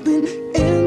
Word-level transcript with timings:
Riding 0.00 0.14
with 0.14 0.54
the 0.54 0.81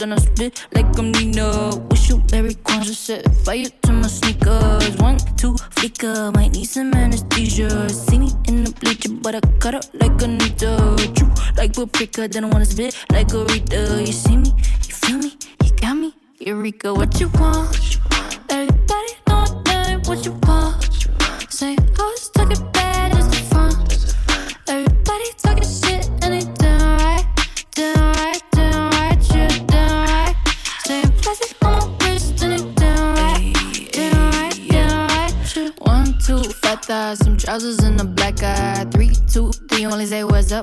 then 0.00 0.14
I 0.14 0.16
spit 0.16 0.66
like 0.74 0.98
I'm 0.98 1.12
Nina. 1.12 1.76
Wish 1.90 2.08
you 2.08 2.22
Larry 2.32 2.54
Kwanzaa 2.54 2.94
set 2.94 3.34
fire 3.44 3.68
to 3.82 3.92
my 3.92 4.08
sneakers. 4.08 4.96
One, 4.96 5.18
two, 5.36 5.56
flicker. 5.76 6.32
Might 6.32 6.52
need 6.52 6.64
some 6.64 6.94
anesthesia. 6.94 7.88
See 7.90 8.18
me 8.18 8.30
in 8.48 8.64
the 8.64 8.72
bleacher, 8.80 9.12
but 9.12 9.34
I 9.34 9.40
cut 9.58 9.74
up 9.74 9.84
like 9.92 10.22
a 10.22 10.24
Anita. 10.24 10.96
True 11.14 11.30
like 11.56 11.74
paprika, 11.74 12.28
then 12.28 12.44
I 12.44 12.48
wanna 12.48 12.64
spit 12.64 12.96
like 13.12 13.32
a 13.34 13.44
Rita. 13.44 14.00
You 14.00 14.12
see 14.12 14.36
me, 14.38 14.50
you 14.88 14.94
feel 15.02 15.18
me, 15.18 15.36
you 15.64 15.70
got 15.76 15.94
me. 15.94 16.14
Eureka, 16.40 16.94
what 16.94 17.20
you 17.20 17.28
want? 17.38 18.09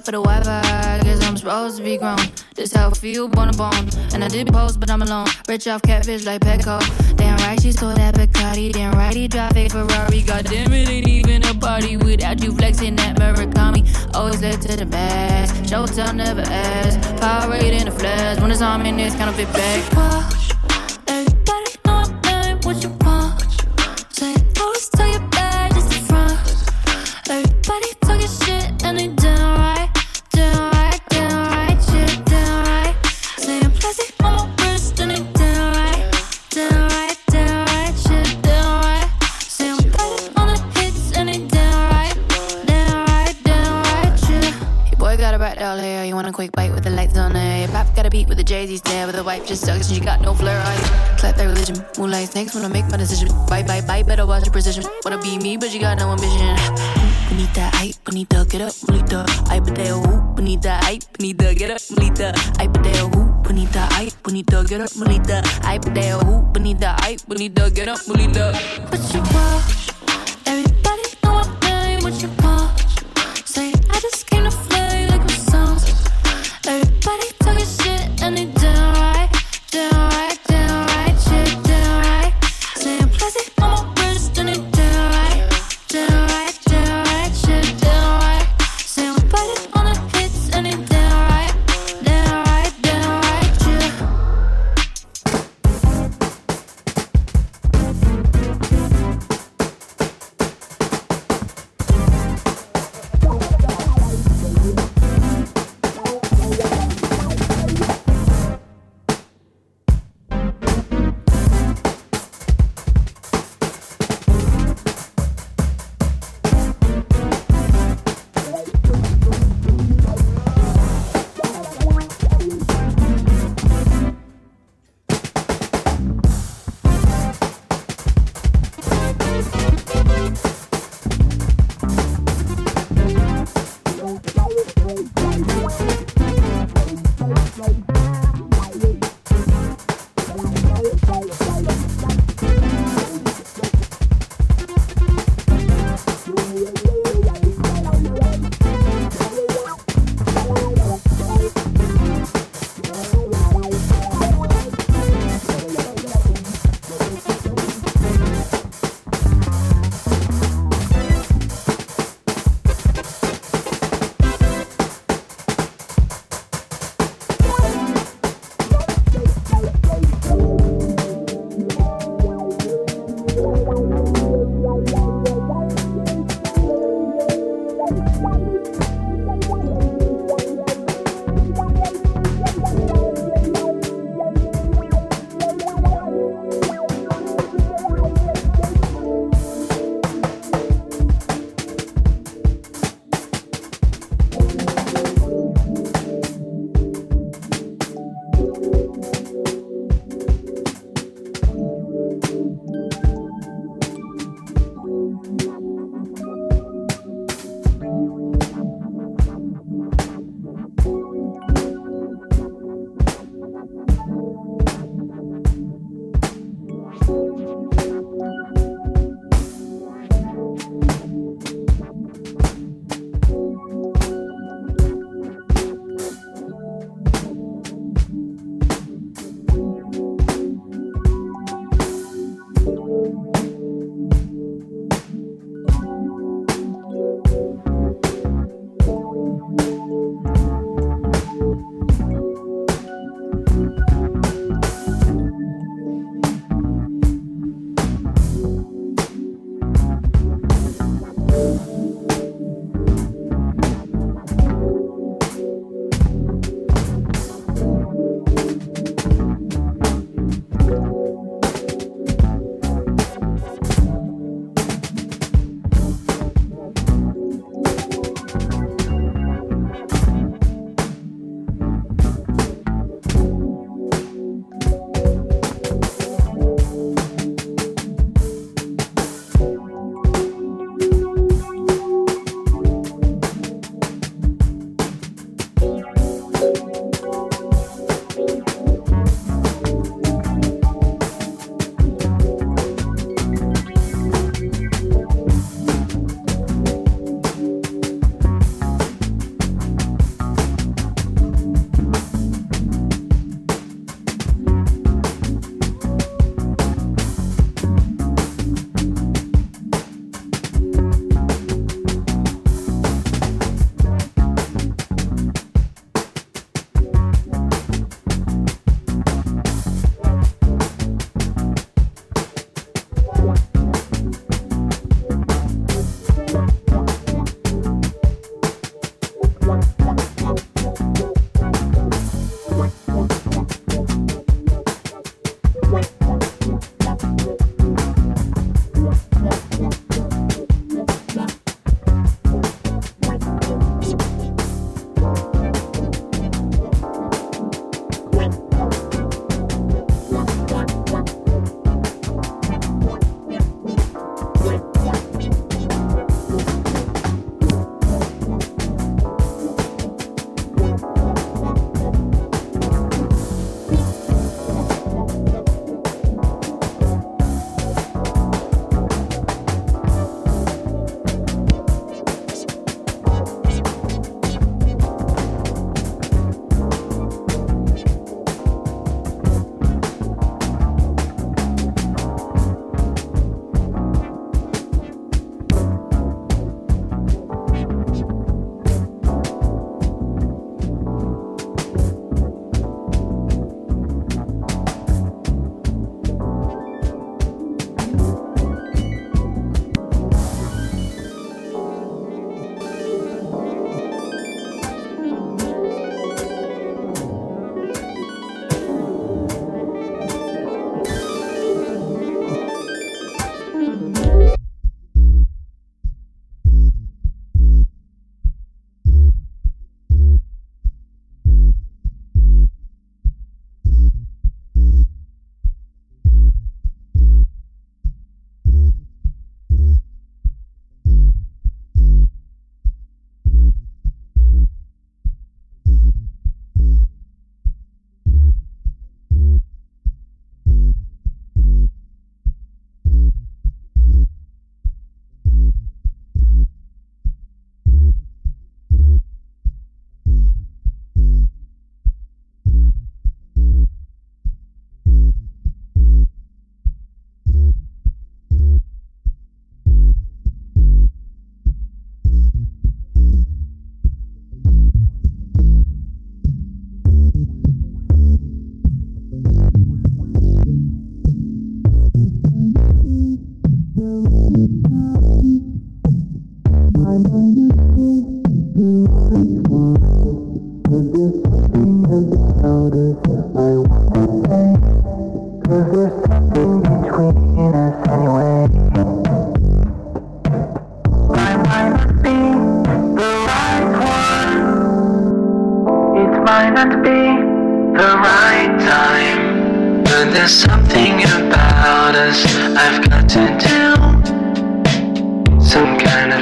For 0.08 0.12
the 0.12 0.24
Wi-Fi. 0.24 1.02
Guess 1.04 1.22
I'm 1.28 1.36
supposed 1.36 1.78
to 1.78 1.84
be 1.84 1.98
grown. 1.98 2.18
This 2.56 2.74
how 2.74 2.90
I 2.90 2.94
feel, 2.94 3.28
bone 3.28 3.52
to 3.52 3.58
bone. 3.58 3.90
And 4.14 4.24
I 4.24 4.30
did 4.30 4.48
post, 4.48 4.80
but 4.80 4.90
I'm 4.90 5.02
alone. 5.02 5.28
Rich 5.50 5.68
off 5.68 5.82
catfish 5.82 6.26
like 6.26 6.40
Petco. 6.40 6.80
Damn 7.18 7.36
right, 7.40 7.62
she 7.62 7.74
stole 7.74 7.94
that 7.94 8.16
Bacardi. 8.16 8.72
Damn 8.72 8.94
right, 8.94 9.14
he 9.14 9.28
drive 9.28 9.58
a 9.58 9.68
Ferrari. 9.68 10.22
God 10.22 10.46
damn 10.46 10.72
it, 10.72 10.88
ain't 10.88 11.08
even 11.10 11.44
a 11.44 11.54
party 11.54 11.98
without 11.98 12.42
you 12.42 12.56
flexing 12.56 12.96
that 12.96 13.18
Murakami. 13.18 13.84
Always 14.16 14.42
led 14.42 14.62
to 14.62 14.78
the 14.78 14.86
best. 14.86 15.54
Showtime 15.70 16.16
never 16.16 16.42
asked. 16.42 17.02
Power 17.20 17.56
in 17.56 17.84
the 17.84 17.92
flash. 17.92 18.40
When 18.40 18.50
it's 18.50 18.62
on 18.62 18.84
me, 18.84 18.92
it's 19.04 19.16
kind 19.16 19.30
of 19.30 19.36
fit 19.36 19.52
back. 19.52 20.77
Watch 54.38 54.46
your 54.46 54.54
precision. 54.54 54.84
Wanna 55.04 55.18
be 55.18 55.38
me, 55.40 55.58
but 55.58 55.74
you 55.74 55.80
got 55.80 55.98
no 55.98 56.12
ambition. 56.12 56.56
Bonita, 57.30 57.70
ay, 57.74 57.94
bonita, 58.06 58.46
get 58.50 58.62
up, 58.62 58.74
bonita. 58.86 59.26
Ay, 59.50 59.60
pateo, 59.60 59.98
ooh, 60.06 60.22
bonita, 60.36 60.80
ay, 60.84 61.00
bonita, 61.18 61.56
get 61.56 61.72
up, 61.72 61.82
bonita. 61.90 62.34
Ay, 62.60 62.68
pateo, 62.68 63.10
ooh, 63.18 63.26
bonita, 63.42 63.88
ay, 63.98 64.12
bonita, 64.24 64.64
get 64.64 64.82
up, 64.82 64.92
bonita. 64.94 65.42
Ay, 65.64 65.80
pateo, 65.80 66.22
ooh, 66.30 66.42
bonita, 66.54 66.96
ay, 67.02 67.18
bonita, 67.28 67.70
get 67.72 67.90
up, 67.90 68.00
bonita. 68.06 68.54
What 68.90 69.02
you 69.14 69.22
want? 69.34 69.87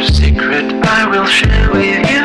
secret 0.04 0.66
I 0.86 1.08
will 1.10 1.26
share 1.26 1.72
with 1.72 2.10
you. 2.12 2.25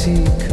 seek 0.00 0.49